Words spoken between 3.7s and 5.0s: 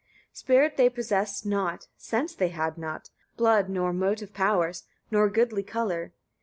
motive powers,